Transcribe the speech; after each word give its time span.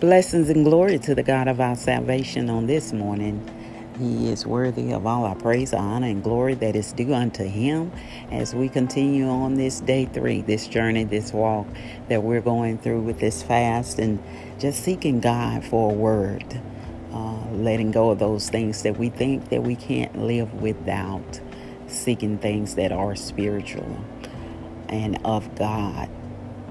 Blessings 0.00 0.48
and 0.48 0.64
glory 0.64 0.98
to 1.00 1.14
the 1.14 1.22
God 1.22 1.46
of 1.46 1.60
our 1.60 1.76
salvation 1.76 2.48
on 2.48 2.66
this 2.66 2.90
morning. 2.90 3.46
He 3.98 4.32
is 4.32 4.46
worthy 4.46 4.94
of 4.94 5.06
all 5.06 5.26
our 5.26 5.34
praise, 5.34 5.74
honor, 5.74 6.06
and 6.06 6.24
glory 6.24 6.54
that 6.54 6.74
is 6.74 6.94
due 6.94 7.12
unto 7.12 7.44
Him 7.44 7.92
as 8.32 8.54
we 8.54 8.70
continue 8.70 9.28
on 9.28 9.56
this 9.56 9.82
day 9.82 10.06
three, 10.06 10.40
this 10.40 10.66
journey, 10.68 11.04
this 11.04 11.34
walk 11.34 11.66
that 12.08 12.22
we're 12.22 12.40
going 12.40 12.78
through 12.78 13.02
with 13.02 13.20
this 13.20 13.42
fast 13.42 13.98
and 13.98 14.22
just 14.58 14.82
seeking 14.82 15.20
God 15.20 15.66
for 15.66 15.92
a 15.92 15.94
word, 15.94 16.62
uh, 17.12 17.50
letting 17.52 17.90
go 17.90 18.08
of 18.08 18.18
those 18.18 18.48
things 18.48 18.82
that 18.84 18.96
we 18.98 19.10
think 19.10 19.50
that 19.50 19.62
we 19.64 19.76
can't 19.76 20.18
live 20.18 20.62
without, 20.62 21.42
seeking 21.88 22.38
things 22.38 22.74
that 22.76 22.90
are 22.90 23.14
spiritual 23.14 24.02
and 24.88 25.20
of 25.26 25.54
God 25.56 26.08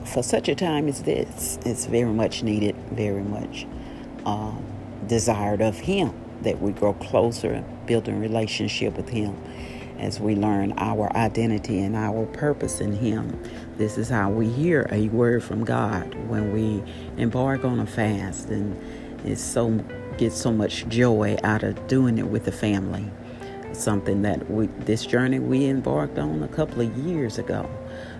for 0.09 0.23
such 0.23 0.49
a 0.49 0.55
time 0.55 0.88
as 0.88 1.04
this, 1.04 1.59
it's 1.66 1.86
very 1.86 2.12
much 2.12 2.41
needed, 2.41 2.76
very 2.91 3.22
much 3.22 3.68
uh, 4.26 4.55
desired 5.08 5.62
of 5.62 5.77
Him 5.77 6.13
that 6.41 6.59
we 6.62 6.72
grow 6.72 6.94
closer, 6.94 7.63
building 7.85 8.20
relationship 8.20 8.98
with 8.98 9.09
Him 9.09 9.35
as 9.99 10.20
we 10.20 10.35
learn 10.35 10.73
our 10.77 11.16
identity 11.16 11.80
and 11.80 11.95
our 11.95 12.26
purpose 12.27 12.80
in 12.82 12.94
Him. 12.94 13.41
This 13.77 13.98
is 13.98 14.09
how 14.09 14.30
we 14.30 14.49
hear 14.49 14.88
a 14.91 15.09
word 15.09 15.44
from 15.44 15.63
God 15.63 16.16
when 16.27 16.52
we 16.54 16.82
embark 17.21 17.63
on 17.63 17.80
a 17.80 17.85
fast, 17.85 18.49
and 18.49 18.82
it's 19.26 19.41
so 19.41 19.84
get 20.18 20.34
so 20.34 20.52
much 20.52 20.88
joy 20.88 21.38
out 21.44 21.63
of 21.63 21.88
doing 21.88 22.18
it 22.18 22.27
with 22.27 22.46
the 22.46 22.52
family. 22.52 23.05
Something 23.73 24.23
that 24.23 24.49
we 24.49 24.68
this 24.80 25.05
journey 25.05 25.40
we 25.40 25.68
embarked 25.68 26.18
on 26.18 26.41
a 26.41 26.48
couple 26.48 26.82
of 26.82 26.98
years 26.98 27.38
ago, 27.38 27.70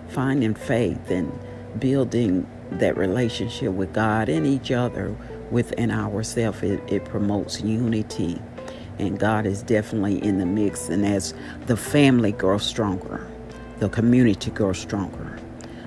finding 0.08 0.54
faith 0.54 1.10
and 1.10 1.32
building 1.78 2.46
that 2.72 2.96
relationship 2.96 3.72
with 3.72 3.92
God 3.92 4.28
and 4.28 4.46
each 4.46 4.70
other 4.70 5.14
within 5.50 5.90
ourselves. 5.90 6.62
It, 6.62 6.80
it 6.90 7.04
promotes 7.04 7.60
unity. 7.60 8.40
And 8.98 9.18
God 9.18 9.46
is 9.46 9.62
definitely 9.62 10.22
in 10.22 10.38
the 10.38 10.46
mix. 10.46 10.88
And 10.88 11.06
as 11.06 11.34
the 11.66 11.76
family 11.76 12.32
grows 12.32 12.64
stronger, 12.64 13.26
the 13.78 13.88
community 13.88 14.50
grows 14.50 14.78
stronger, 14.78 15.38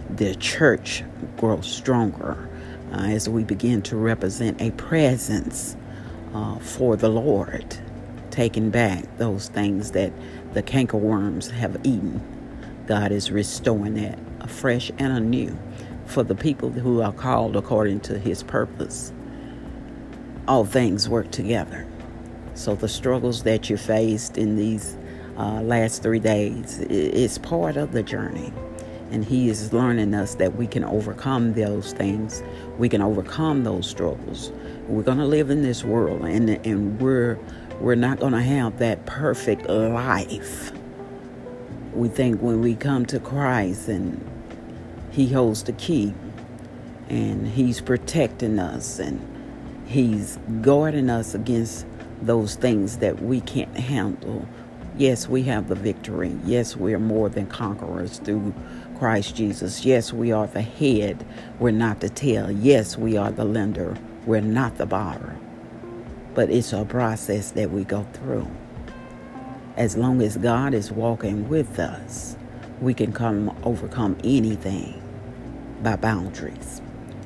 the 0.09 0.33
church 0.35 1.03
grows 1.37 1.67
stronger 1.67 2.49
uh, 2.91 3.01
as 3.01 3.29
we 3.29 3.43
begin 3.43 3.81
to 3.83 3.95
represent 3.95 4.59
a 4.61 4.71
presence 4.71 5.75
uh, 6.33 6.57
for 6.59 6.95
the 6.95 7.09
Lord, 7.09 7.77
taking 8.31 8.71
back 8.71 9.17
those 9.17 9.47
things 9.49 9.91
that 9.91 10.11
the 10.53 10.63
cankerworms 10.63 11.51
have 11.51 11.77
eaten. 11.83 12.21
God 12.87 13.11
is 13.11 13.31
restoring 13.31 13.93
that 13.95 14.17
afresh 14.43 14.91
and 14.97 15.13
anew 15.13 15.57
for 16.05 16.23
the 16.23 16.35
people 16.35 16.69
who 16.69 17.01
are 17.01 17.13
called 17.13 17.55
according 17.55 18.01
to 18.01 18.19
his 18.19 18.43
purpose. 18.43 19.13
All 20.47 20.65
things 20.65 21.07
work 21.09 21.31
together. 21.31 21.87
So 22.55 22.75
the 22.75 22.87
struggles 22.87 23.43
that 23.43 23.69
you 23.69 23.77
faced 23.77 24.37
in 24.37 24.55
these 24.55 24.97
uh, 25.37 25.61
last 25.61 26.03
three 26.03 26.19
days 26.19 26.79
is 26.79 27.37
part 27.39 27.77
of 27.77 27.91
the 27.93 28.03
journey. 28.03 28.53
And 29.11 29.23
he 29.23 29.49
is 29.49 29.71
learning 29.73 30.13
us 30.13 30.35
that 30.35 30.55
we 30.55 30.67
can 30.67 30.83
overcome 30.83 31.53
those 31.53 31.93
things. 31.93 32.43
We 32.77 32.89
can 32.89 33.01
overcome 33.01 33.63
those 33.63 33.87
struggles. 33.87 34.51
We're 34.87 35.03
going 35.03 35.19
to 35.19 35.25
live 35.25 35.49
in 35.49 35.61
this 35.61 35.83
world 35.83 36.23
and, 36.23 36.49
and 36.49 36.99
we're, 36.99 37.39
we're 37.79 37.95
not 37.95 38.19
going 38.19 38.33
to 38.33 38.41
have 38.41 38.79
that 38.79 39.05
perfect 39.05 39.67
life. 39.67 40.71
We 41.93 42.09
think 42.09 42.41
when 42.41 42.61
we 42.61 42.75
come 42.75 43.05
to 43.07 43.19
Christ 43.19 43.87
and 43.87 44.19
he 45.13 45.27
holds 45.27 45.61
the 45.63 45.73
key 45.73 46.11
and 47.07 47.47
He's 47.47 47.79
protecting 47.79 48.57
us 48.57 48.97
and 48.97 49.21
He's 49.85 50.39
guarding 50.61 51.09
us 51.09 51.35
against 51.35 51.85
those 52.23 52.55
things 52.55 52.97
that 52.97 53.21
we 53.21 53.41
can't 53.41 53.77
handle. 53.77 54.47
Yes, 54.97 55.27
we 55.27 55.43
have 55.43 55.67
the 55.67 55.75
victory. 55.75 56.35
Yes, 56.45 56.75
we 56.75 56.95
are 56.95 56.99
more 56.99 57.29
than 57.29 57.45
conquerors 57.45 58.17
through 58.19 58.55
Christ 58.97 59.35
Jesus. 59.35 59.85
Yes, 59.85 60.11
we 60.11 60.31
are 60.31 60.47
the 60.47 60.61
head. 60.63 61.23
We're 61.59 61.71
not 61.71 61.99
the 61.99 62.09
tail. 62.09 62.49
Yes, 62.49 62.97
we 62.97 63.15
are 63.15 63.31
the 63.31 63.45
lender. 63.45 63.95
We're 64.25 64.41
not 64.41 64.77
the 64.77 64.87
borrower. 64.87 65.35
But 66.33 66.49
it's 66.49 66.73
a 66.73 66.85
process 66.85 67.51
that 67.51 67.69
we 67.69 67.83
go 67.83 68.03
through. 68.13 68.49
As 69.77 69.95
long 69.95 70.23
as 70.23 70.37
God 70.37 70.73
is 70.73 70.91
walking 70.91 71.49
with 71.49 71.77
us, 71.77 72.35
we 72.81 72.95
can 72.95 73.11
come 73.11 73.55
overcome 73.63 74.17
anything 74.23 75.02
by 75.83 75.97
boundaries. 75.97 76.81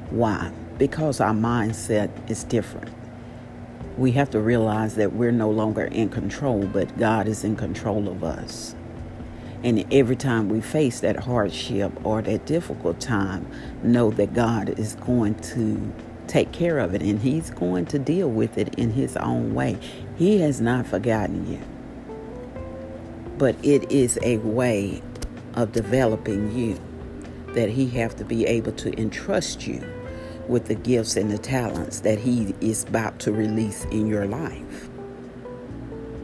Why? 0.09 0.51
Because 0.77 1.21
our 1.21 1.33
mindset 1.33 2.09
is 2.29 2.43
different. 2.43 2.89
We 3.97 4.11
have 4.13 4.29
to 4.31 4.39
realize 4.39 4.95
that 4.95 5.13
we're 5.13 5.31
no 5.31 5.49
longer 5.49 5.85
in 5.85 6.09
control, 6.09 6.65
but 6.65 6.97
God 6.97 7.27
is 7.27 7.43
in 7.43 7.55
control 7.55 8.07
of 8.07 8.23
us. 8.23 8.75
And 9.63 9.85
every 9.91 10.15
time 10.15 10.49
we 10.49 10.61
face 10.61 10.99
that 10.99 11.17
hardship 11.17 11.91
or 12.05 12.21
that 12.21 12.45
difficult 12.45 12.99
time, 12.99 13.47
know 13.83 14.11
that 14.11 14.33
God 14.33 14.77
is 14.77 14.95
going 14.95 15.35
to 15.35 15.93
take 16.27 16.51
care 16.51 16.77
of 16.77 16.93
it 16.93 17.01
and 17.01 17.19
He's 17.19 17.49
going 17.49 17.85
to 17.87 17.99
deal 17.99 18.29
with 18.29 18.57
it 18.57 18.75
in 18.75 18.91
His 18.91 19.17
own 19.17 19.55
way. 19.55 19.77
He 20.15 20.41
has 20.41 20.61
not 20.61 20.85
forgotten 20.85 21.51
you. 21.51 21.61
But 23.37 23.55
it 23.63 23.91
is 23.91 24.19
a 24.21 24.37
way 24.37 25.01
of 25.55 25.71
developing 25.71 26.55
you 26.55 26.79
that 27.53 27.69
he 27.69 27.89
have 27.89 28.15
to 28.17 28.25
be 28.25 28.45
able 28.45 28.71
to 28.73 28.99
entrust 28.99 29.67
you 29.67 29.83
with 30.47 30.65
the 30.67 30.75
gifts 30.75 31.15
and 31.15 31.31
the 31.31 31.37
talents 31.37 32.01
that 32.01 32.19
he 32.19 32.55
is 32.61 32.83
about 32.83 33.19
to 33.19 33.31
release 33.31 33.85
in 33.85 34.07
your 34.07 34.25
life. 34.25 34.89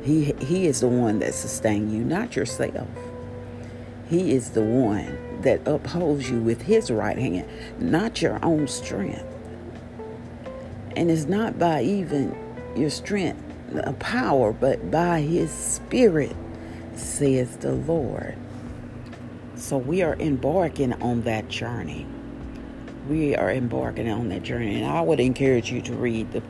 He 0.03 0.34
he 0.39 0.67
is 0.67 0.81
the 0.81 0.88
one 0.88 1.19
that 1.19 1.34
sustains 1.34 1.94
you, 1.94 2.03
not 2.03 2.35
yourself. 2.35 2.88
He 4.09 4.34
is 4.34 4.51
the 4.51 4.61
one 4.61 5.41
that 5.41 5.66
upholds 5.67 6.29
you 6.29 6.39
with 6.39 6.61
his 6.61 6.91
right 6.91 7.17
hand, 7.17 7.47
not 7.79 8.22
your 8.22 8.44
own 8.44 8.67
strength. 8.67 9.23
And 10.95 11.09
it's 11.09 11.25
not 11.25 11.57
by 11.57 11.81
even 11.84 12.38
your 12.75 12.90
strength, 12.90 13.41
a 13.75 13.94
power, 13.94 14.51
but 14.51 14.91
by 14.91 15.22
his 15.22 15.51
spirit, 15.51 16.35
says 16.95 17.57
the 17.57 17.72
Lord. 17.72 18.38
So 19.63 19.78
we 19.78 20.01
are 20.01 20.16
embarking 20.16 20.91
on 21.01 21.22
that 21.22 21.47
journey. 21.47 22.06
We 23.07 23.34
are 23.34 23.50
embarking 23.50 24.09
on 24.09 24.28
that 24.28 24.44
journey. 24.44 24.81
And 24.81 24.91
I 24.91 25.00
would 25.00 25.22
encourage 25.22 25.72
you 25.72 25.81
to 25.84 25.94
read 25.94 26.34
the, 26.34 26.44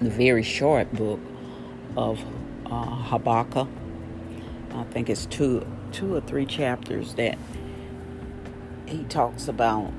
the 0.00 0.08
very 0.08 0.42
short 0.42 0.90
book 0.94 1.20
of 1.98 2.18
uh, 2.64 2.86
Habakkuk. 2.86 3.68
I 4.72 4.84
think 4.84 5.10
it's 5.10 5.26
two, 5.26 5.66
two 5.92 6.14
or 6.14 6.22
three 6.22 6.46
chapters 6.46 7.12
that 7.16 7.36
he 8.86 9.04
talks 9.04 9.46
about, 9.46 9.92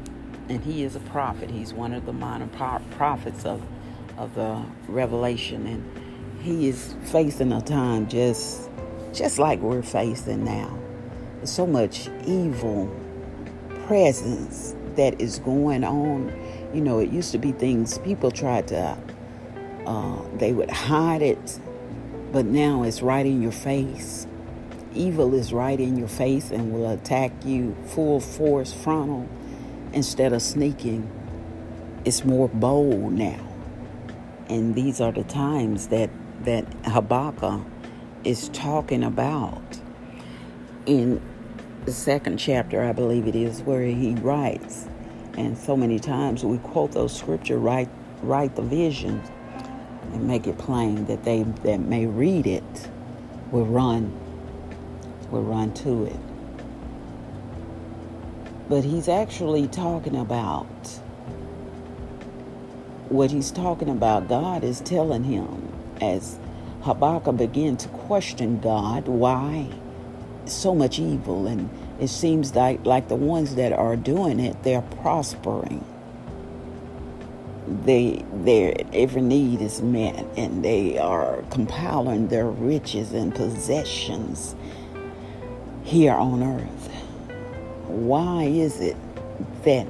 and 0.50 0.64
he 0.64 0.84
is 0.84 0.96
a 0.96 1.02
prophet. 1.02 1.52
He's 1.52 1.76
one 1.76 1.94
of 1.94 2.08
the 2.08 2.14
minor 2.14 2.48
prophets 2.48 3.46
of, 3.46 3.62
of 4.18 4.34
the 4.34 4.66
Revelation, 4.88 5.68
and 5.68 6.42
he 6.42 6.70
is 6.70 6.96
facing 7.04 7.52
a 7.52 7.62
time 7.62 8.08
just, 8.08 8.68
just 9.14 9.38
like 9.38 9.60
we're 9.60 9.84
facing 9.84 10.44
now 10.44 10.76
so 11.44 11.66
much 11.66 12.10
evil 12.26 12.90
presence 13.86 14.76
that 14.96 15.20
is 15.20 15.40
going 15.40 15.84
on. 15.84 16.34
You 16.74 16.82
know, 16.82 17.00
it 17.00 17.10
used 17.10 17.32
to 17.32 17.38
be 17.38 17.52
things 17.52 17.98
people 18.00 18.32
tried 18.32 18.68
to, 18.70 18.98
uh, 19.86 20.22
they 20.38 20.52
would 20.52 20.70
hide 20.70 21.22
it, 21.22 21.60
but 22.32 22.46
now 22.46 22.84
it's 22.84 23.02
right 23.02 23.26
in 23.26 23.42
your 23.42 23.52
face. 23.52 24.28
Evil 24.94 25.34
is 25.34 25.54
right 25.54 25.80
in 25.80 25.98
your 25.98 26.08
face 26.08 26.52
and 26.52 26.74
will 26.74 26.90
attack 26.90 27.32
you 27.46 27.76
full 27.88 28.20
force, 28.20 28.74
frontal, 28.74 29.28
instead 29.94 30.34
of 30.34 30.42
sneaking. 30.42 31.10
It's 32.06 32.26
more 32.26 32.50
bold 32.50 33.14
now. 33.14 33.46
And 34.48 34.74
these 34.76 35.00
are 35.00 35.12
the 35.12 35.24
times 35.24 35.88
that, 35.88 36.10
that 36.44 36.66
Habakkuk 36.86 37.62
is 38.24 38.50
talking 38.50 39.04
about 39.04 39.80
in 40.86 41.22
the 41.86 41.92
second 41.92 42.38
chapter, 42.38 42.84
I 42.84 42.92
believe 42.92 43.28
it 43.28 43.36
is, 43.36 43.62
where 43.62 43.84
he 43.84 44.14
writes, 44.16 44.88
and 45.38 45.58
so 45.58 45.78
many 45.78 46.00
times 46.00 46.44
we 46.44 46.58
quote 46.60 46.92
those 46.92 47.16
scripture, 47.18 47.58
write, 47.58 47.90
write 48.22 48.56
the 48.56 48.62
visions, 48.62 49.30
and 50.14 50.28
make 50.28 50.48
it 50.48 50.58
plain 50.58 51.06
that 51.06 51.24
they 51.24 51.44
that 51.64 51.80
may 51.80 52.06
read 52.06 52.48
it 52.48 52.90
will 53.52 53.66
run, 53.66 54.12
will 55.32 55.44
run 55.44 55.74
to 55.74 56.06
it. 56.06 56.20
But 58.68 58.84
he's 58.84 59.08
actually 59.08 59.68
talking 59.68 60.16
about 60.16 60.68
what 63.10 63.32
he's 63.32 63.52
talking 63.52 63.90
about. 63.90 64.28
God 64.28 64.64
is 64.64 64.82
telling 64.82 65.24
him 65.24 65.72
as 66.02 66.38
Habakkuk 66.82 67.38
began 67.38 67.78
to 67.78 67.90
question 67.90 68.60
God, 68.60 69.08
why? 69.08 69.70
So 70.52 70.74
much 70.76 71.00
evil 71.00 71.48
and 71.48 71.70
it 72.00 72.08
seems 72.08 72.56
like 72.56 72.86
like 72.86 73.08
the 73.08 73.16
ones 73.16 73.56
that 73.56 73.74
are 73.74 73.96
doing 73.96 74.40
it 74.40 74.62
they're 74.64 74.82
prospering 74.82 75.84
they 77.86 78.24
their 78.34 78.74
every 78.94 79.22
need 79.22 79.62
is 79.62 79.82
met 79.82 80.26
and 80.36 80.66
they 80.66 80.98
are 80.98 81.44
compiling 81.52 82.28
their 82.28 82.48
riches 82.48 83.14
and 83.14 83.34
possessions 83.34 84.56
here 85.84 86.14
on 86.14 86.44
earth. 86.44 86.88
Why 87.88 88.44
is 88.44 88.80
it 88.80 88.98
that 89.64 89.88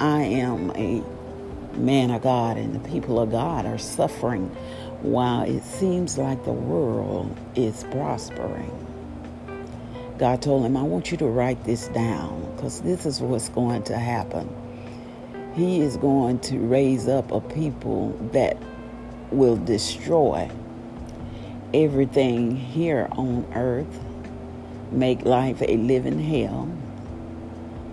I 0.00 0.22
am 0.22 0.70
a 0.72 1.02
man 1.76 2.10
of 2.10 2.22
God 2.22 2.56
and 2.56 2.74
the 2.74 2.88
people 2.88 3.20
of 3.20 3.30
God 3.30 3.66
are 3.66 3.78
suffering 3.78 4.48
while 5.00 5.42
it 5.42 5.62
seems 5.64 6.18
like 6.18 6.44
the 6.44 6.52
world 6.52 7.36
is 7.54 7.84
prospering? 7.84 8.91
God 10.22 10.40
told 10.40 10.64
him, 10.64 10.76
I 10.76 10.82
want 10.82 11.10
you 11.10 11.16
to 11.16 11.26
write 11.26 11.64
this 11.64 11.88
down 11.88 12.54
because 12.54 12.80
this 12.82 13.06
is 13.06 13.20
what's 13.20 13.48
going 13.48 13.82
to 13.84 13.98
happen 13.98 14.48
he 15.54 15.80
is 15.80 15.96
going 15.96 16.38
to 16.40 16.58
raise 16.58 17.08
up 17.08 17.30
a 17.30 17.40
people 17.40 18.10
that 18.32 18.56
will 19.30 19.56
destroy 19.56 20.50
everything 21.74 22.56
here 22.56 23.08
on 23.12 23.44
earth, 23.54 24.00
make 24.90 25.24
life 25.24 25.60
a 25.62 25.76
living 25.76 26.20
hell, 26.20 26.70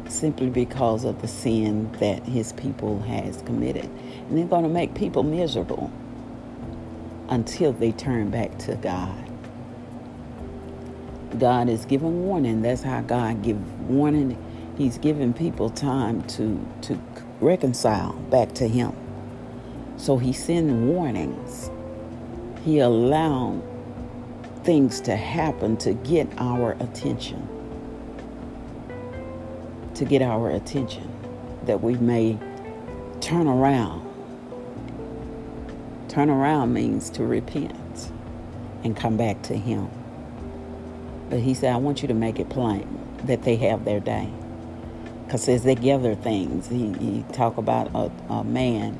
simply 0.07 0.49
because 0.49 1.03
of 1.03 1.21
the 1.21 1.27
sin 1.27 1.91
that 1.93 2.23
his 2.23 2.53
people 2.53 3.01
has 3.01 3.41
committed. 3.41 3.85
And 3.85 4.37
they're 4.37 4.45
going 4.45 4.63
to 4.63 4.69
make 4.69 4.93
people 4.93 5.23
miserable 5.23 5.91
until 7.27 7.73
they 7.73 7.91
turn 7.91 8.29
back 8.29 8.57
to 8.59 8.75
God. 8.75 9.28
God 11.37 11.69
is 11.69 11.85
giving 11.85 12.25
warning. 12.25 12.61
That's 12.61 12.81
how 12.81 13.01
God 13.01 13.43
gives 13.43 13.61
warning. 13.81 14.37
He's 14.77 14.97
giving 14.97 15.33
people 15.33 15.69
time 15.69 16.23
to 16.23 16.65
to 16.83 16.99
reconcile 17.39 18.13
back 18.31 18.53
to 18.55 18.67
Him. 18.67 18.93
So 19.97 20.17
He 20.17 20.33
sent 20.33 20.71
warnings. 20.71 21.69
He 22.63 22.79
allowed 22.79 23.61
things 24.63 25.01
to 25.01 25.15
happen 25.15 25.77
to 25.77 25.93
get 25.93 26.27
our 26.37 26.71
attention. 26.79 27.47
To 29.95 30.05
get 30.05 30.21
our 30.21 30.51
attention, 30.51 31.09
that 31.65 31.81
we 31.81 31.95
may 31.95 32.37
turn 33.21 33.47
around. 33.47 34.05
Turn 36.07 36.29
around 36.29 36.73
means 36.73 37.09
to 37.11 37.23
repent 37.23 38.11
and 38.83 38.95
come 38.95 39.17
back 39.17 39.41
to 39.43 39.55
Him. 39.57 39.89
But 41.29 41.39
He 41.39 41.53
said, 41.53 41.73
I 41.73 41.77
want 41.77 42.01
you 42.01 42.07
to 42.07 42.13
make 42.13 42.39
it 42.39 42.49
plain 42.49 42.87
that 43.25 43.43
they 43.43 43.57
have 43.57 43.85
their 43.85 43.99
day 43.99 44.29
because 45.29 45.47
as 45.47 45.61
they 45.63 45.75
gather 45.75 46.15
things, 46.15 46.69
he, 46.69 46.91
he 46.93 47.23
talk 47.33 47.57
about 47.57 47.91
a, 47.93 48.11
a 48.33 48.43
man 48.43 48.97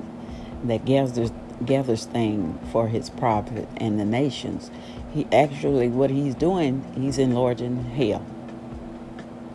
that 0.66 0.86
gathers 0.86 1.32
gathers 1.66 2.06
things 2.06 2.56
for 2.72 2.88
his 2.88 3.10
profit 3.10 3.68
and 3.78 4.00
the 4.00 4.06
nations. 4.06 4.70
He 5.12 5.26
actually, 5.32 5.88
what 5.88 6.12
he's 6.12 6.36
doing, 6.36 6.86
he's 6.96 7.18
enlarging 7.18 7.84
hell. 7.84 8.24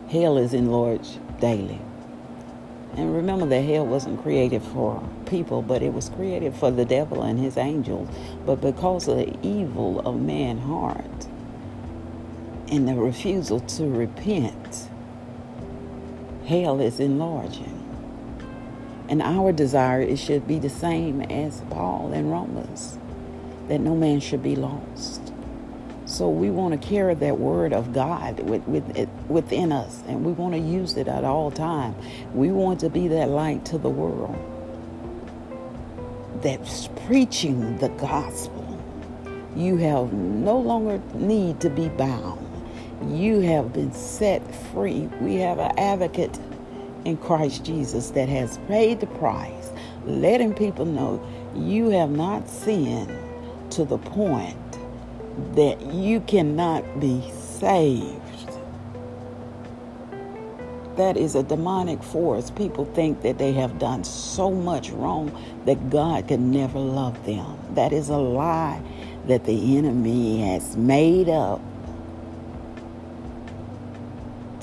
Hell 0.09 0.37
is 0.37 0.53
enlarged 0.53 1.17
daily. 1.39 1.79
And 2.97 3.15
remember 3.15 3.45
that 3.45 3.61
hell 3.61 3.85
wasn't 3.85 4.21
created 4.21 4.61
for 4.61 5.01
people, 5.25 5.61
but 5.61 5.81
it 5.81 5.93
was 5.93 6.09
created 6.09 6.53
for 6.53 6.71
the 6.71 6.83
devil 6.83 7.23
and 7.23 7.39
his 7.39 7.55
angels. 7.55 8.09
But 8.45 8.59
because 8.59 9.07
of 9.07 9.15
the 9.15 9.33
evil 9.41 10.01
of 10.01 10.19
man's 10.19 10.63
heart 10.63 11.27
and 12.69 12.87
the 12.87 12.95
refusal 12.95 13.59
to 13.59 13.87
repent, 13.87 14.89
hell 16.45 16.79
is 16.79 16.99
enlarging. 16.99 17.81
And 19.07 19.21
our 19.21 19.51
desire 19.51 20.01
it 20.01 20.17
should 20.17 20.47
be 20.47 20.57
the 20.57 20.69
same 20.69 21.21
as 21.21 21.61
Paul 21.69 22.11
in 22.13 22.29
Romans, 22.29 22.97
that 23.67 23.79
no 23.79 23.95
man 23.95 24.19
should 24.19 24.41
be 24.41 24.55
lost. 24.55 25.31
So 26.05 26.29
we 26.29 26.51
want 26.51 26.79
to 26.79 26.87
carry 26.87 27.15
that 27.15 27.39
word 27.39 27.73
of 27.73 27.93
God 27.93 28.39
with, 28.41 28.63
with, 28.67 29.09
within 29.27 29.71
us, 29.71 30.03
and 30.07 30.23
we 30.23 30.31
want 30.33 30.53
to 30.53 30.59
use 30.59 30.97
it 30.97 31.07
at 31.07 31.23
all 31.23 31.51
time. 31.51 31.95
We 32.33 32.51
want 32.51 32.79
to 32.81 32.89
be 32.89 33.07
that 33.09 33.29
light 33.29 33.65
to 33.65 33.77
the 33.77 33.89
world 33.89 34.37
that's 36.41 36.89
preaching 37.07 37.77
the 37.77 37.89
gospel. 37.89 38.61
You 39.55 39.77
have 39.77 40.13
no 40.13 40.59
longer 40.59 41.01
need 41.15 41.59
to 41.61 41.69
be 41.69 41.89
bound 41.89 42.44
you 43.07 43.41
have 43.41 43.73
been 43.73 43.91
set 43.91 44.41
free. 44.71 45.09
We 45.21 45.35
have 45.35 45.59
an 45.59 45.77
advocate 45.77 46.39
in 47.05 47.17
Christ 47.17 47.63
Jesus 47.63 48.11
that 48.11 48.29
has 48.29 48.57
paid 48.67 48.99
the 48.99 49.07
price, 49.07 49.69
letting 50.05 50.53
people 50.53 50.85
know 50.85 51.25
you 51.55 51.89
have 51.89 52.09
not 52.09 52.49
sinned 52.49 53.15
to 53.71 53.85
the 53.85 53.97
point 53.97 54.57
that 55.55 55.81
you 55.93 56.21
cannot 56.21 56.99
be 56.99 57.29
saved. 57.31 58.21
That 60.95 61.17
is 61.17 61.35
a 61.35 61.43
demonic 61.43 62.01
force. 62.01 62.49
People 62.51 62.85
think 62.85 63.21
that 63.21 63.37
they 63.37 63.51
have 63.51 63.79
done 63.79 64.05
so 64.05 64.49
much 64.49 64.91
wrong 64.91 65.37
that 65.65 65.89
God 65.89 66.29
can 66.29 66.51
never 66.51 66.79
love 66.79 67.25
them. 67.25 67.57
That 67.75 67.91
is 67.91 68.07
a 68.07 68.17
lie 68.17 68.81
that 69.27 69.43
the 69.43 69.77
enemy 69.77 70.41
has 70.41 70.77
made 70.77 71.27
up 71.27 71.59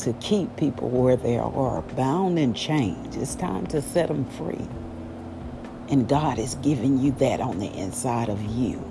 to 0.03 0.13
keep 0.15 0.57
people 0.57 0.89
where 0.89 1.17
they 1.17 1.39
are, 1.39 1.83
bound 1.97 2.39
and 2.39 2.57
chained. 2.57 3.15
It's 3.17 3.35
time 3.35 3.67
to 3.69 3.81
set 3.81 4.09
them 4.09 4.25
free. 4.25 4.67
And 5.89 6.09
God 6.09 6.39
is 6.39 6.57
giving 6.57 6.99
you 6.99 7.13
that 7.13 7.41
on 7.41 7.59
the 7.59 7.73
inside 7.73 8.29
of 8.29 8.43
you. 8.43 8.83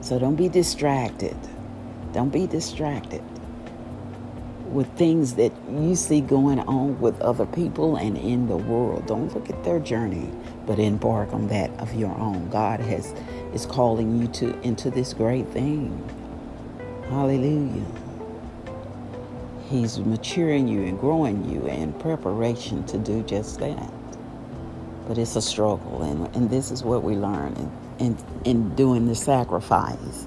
So 0.00 0.18
don't 0.18 0.36
be 0.36 0.48
distracted. 0.48 1.36
Don't 2.12 2.30
be 2.30 2.46
distracted 2.46 3.22
with 4.74 4.90
things 4.96 5.34
that 5.34 5.52
you 5.70 5.94
see 5.94 6.20
going 6.20 6.58
on 6.60 7.00
with 7.00 7.20
other 7.20 7.46
people 7.46 7.96
and 7.96 8.16
in 8.18 8.48
the 8.48 8.56
world. 8.56 9.06
Don't 9.06 9.32
look 9.34 9.48
at 9.50 9.64
their 9.64 9.78
journey, 9.78 10.30
but 10.66 10.78
embark 10.78 11.32
on 11.32 11.48
that 11.48 11.70
of 11.78 11.94
your 11.94 12.14
own. 12.18 12.48
God 12.50 12.80
has 12.80 13.14
is 13.52 13.66
calling 13.66 14.20
you 14.20 14.26
to 14.28 14.60
into 14.62 14.90
this 14.90 15.14
great 15.14 15.48
thing. 15.48 15.92
Hallelujah. 17.08 18.03
He's 19.70 19.98
maturing 19.98 20.68
you 20.68 20.82
and 20.82 20.98
growing 20.98 21.50
you 21.50 21.66
in 21.66 21.92
preparation 21.94 22.84
to 22.86 22.98
do 22.98 23.22
just 23.22 23.60
that. 23.60 23.92
But 25.08 25.18
it's 25.18 25.36
a 25.36 25.42
struggle, 25.42 26.02
and, 26.02 26.34
and 26.36 26.50
this 26.50 26.70
is 26.70 26.84
what 26.84 27.02
we 27.02 27.14
learn 27.14 27.54
in, 27.98 28.06
in, 28.06 28.18
in 28.44 28.74
doing 28.74 29.06
the 29.06 29.14
sacrifice 29.14 30.26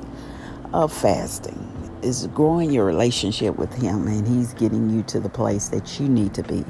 of 0.73 0.93
fasting 0.93 1.73
is 2.03 2.27
growing 2.27 2.71
your 2.71 2.85
relationship 2.85 3.57
with 3.57 3.73
him 3.73 4.07
and 4.07 4.27
he's 4.27 4.53
getting 4.53 4.89
you 4.89 5.03
to 5.03 5.19
the 5.19 5.29
place 5.29 5.69
that 5.69 5.99
you 5.99 6.07
need 6.07 6.33
to 6.33 6.43
be 6.43 6.63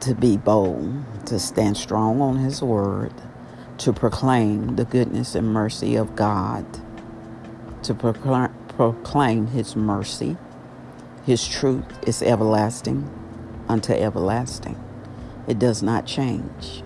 to 0.00 0.14
be 0.14 0.36
bold 0.36 1.04
to 1.26 1.38
stand 1.38 1.76
strong 1.76 2.20
on 2.20 2.36
his 2.38 2.62
word 2.62 3.12
to 3.78 3.92
proclaim 3.92 4.76
the 4.76 4.84
goodness 4.84 5.34
and 5.34 5.46
mercy 5.52 5.96
of 5.96 6.14
god 6.16 6.64
to 7.82 7.94
proclaim, 7.94 8.50
proclaim 8.68 9.48
his 9.48 9.76
mercy 9.76 10.36
his 11.24 11.46
truth 11.46 11.84
is 12.06 12.22
everlasting 12.22 13.08
unto 13.68 13.92
everlasting. 13.92 14.82
It 15.46 15.58
does 15.58 15.82
not 15.82 16.06
change. 16.06 16.82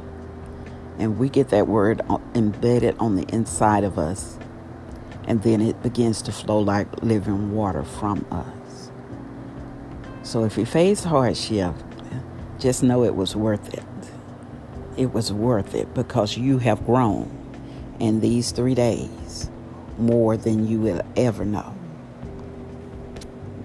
And 0.99 1.19
we 1.19 1.29
get 1.29 1.49
that 1.49 1.67
word 1.67 2.03
embedded 2.35 2.97
on 2.99 3.17
the 3.17 3.25
inside 3.35 3.85
of 3.85 3.99
us, 3.99 4.39
and 5.27 5.43
then 5.43 5.61
it 5.61 5.83
begins 5.83 6.23
to 6.23 6.33
flow 6.33 6.61
like 6.61 7.03
living 7.03 7.53
water 7.53 7.83
from 7.83 8.25
us. 8.31 8.91
So 10.23 10.45
if 10.45 10.57
you 10.57 10.67
face 10.67 11.05
hardship, 11.05 11.75
just 12.59 12.83
know 12.83 13.05
it 13.05 13.15
was 13.15 13.35
worth 13.35 13.75
it. 13.75 13.85
It 14.97 15.13
was 15.13 15.33
worth 15.33 15.75
it 15.75 15.93
because 15.95 16.37
you 16.37 16.59
have 16.59 16.87
grown 16.87 17.31
in 17.99 18.21
these 18.21 18.53
three 18.53 18.75
days 18.75 19.51
more 19.99 20.37
than 20.37 20.67
you 20.67 20.81
will 20.81 21.03
ever 21.17 21.45
know. 21.45 21.75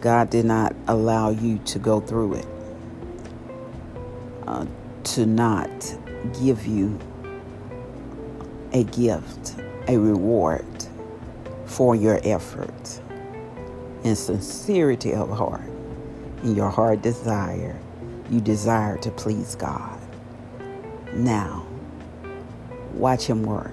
God 0.00 0.30
did 0.30 0.44
not 0.44 0.74
allow 0.86 1.30
you 1.30 1.58
to 1.58 1.78
go 1.78 2.00
through 2.00 2.34
it, 2.34 2.46
uh, 4.46 4.66
to 5.04 5.26
not 5.26 5.70
give 6.40 6.66
you 6.66 6.98
a 8.72 8.84
gift, 8.84 9.56
a 9.88 9.96
reward 9.96 10.64
for 11.66 11.94
your 11.94 12.20
effort 12.24 13.00
and 14.04 14.16
sincerity 14.16 15.14
of 15.14 15.30
heart 15.30 15.62
in 16.42 16.54
your 16.54 16.70
heart 16.70 17.02
desire. 17.02 17.78
You 18.30 18.40
desire 18.40 18.98
to 18.98 19.10
please 19.10 19.54
God. 19.54 19.98
Now, 21.14 21.66
watch 22.92 23.24
Him 23.26 23.42
work 23.42 23.72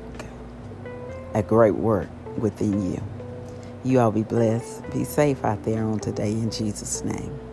a 1.35 1.43
great 1.43 1.75
work 1.75 2.07
within 2.37 2.93
you. 2.93 3.03
You 3.85 3.99
all 3.99 4.11
be 4.11 4.23
blessed. 4.23 4.91
Be 4.91 5.03
safe 5.03 5.45
out 5.45 5.63
there 5.63 5.83
on 5.83 5.99
today 5.99 6.31
in 6.31 6.49
Jesus' 6.49 7.03
name. 7.03 7.44